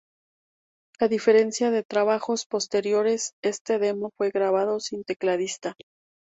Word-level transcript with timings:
A 0.99 1.07
diferencia 1.09 1.69
de 1.69 1.83
trabajos 1.83 2.47
posteriores, 2.47 3.33
este 3.43 3.77
demo 3.77 4.09
fue 4.17 4.31
grabado 4.31 4.79
sin 4.79 5.03
tecladista. 5.03 5.75